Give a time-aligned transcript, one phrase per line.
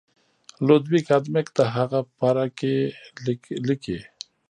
[0.65, 2.75] لودویک آدمک د هغه پاره کې
[3.67, 3.99] لیکي.